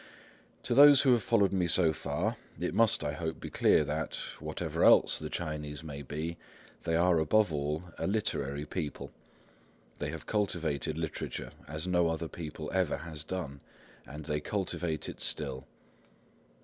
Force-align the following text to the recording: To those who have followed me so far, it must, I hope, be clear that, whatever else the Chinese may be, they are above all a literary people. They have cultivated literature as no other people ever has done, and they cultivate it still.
To 0.63 0.73
those 0.73 1.01
who 1.03 1.11
have 1.13 1.21
followed 1.21 1.53
me 1.53 1.67
so 1.67 1.93
far, 1.93 2.35
it 2.59 2.73
must, 2.73 3.03
I 3.03 3.11
hope, 3.11 3.39
be 3.39 3.51
clear 3.51 3.83
that, 3.83 4.15
whatever 4.39 4.83
else 4.83 5.19
the 5.19 5.29
Chinese 5.29 5.83
may 5.83 6.01
be, 6.01 6.37
they 6.85 6.95
are 6.95 7.19
above 7.19 7.53
all 7.53 7.83
a 7.99 8.07
literary 8.07 8.65
people. 8.65 9.11
They 9.99 10.09
have 10.09 10.25
cultivated 10.25 10.97
literature 10.97 11.51
as 11.67 11.85
no 11.85 12.09
other 12.09 12.27
people 12.27 12.71
ever 12.73 12.97
has 12.97 13.23
done, 13.23 13.59
and 14.07 14.25
they 14.25 14.39
cultivate 14.39 15.07
it 15.07 15.21
still. 15.21 15.67